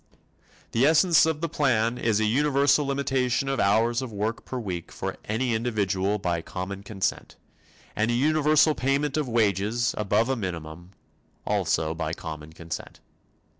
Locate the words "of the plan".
1.27-1.99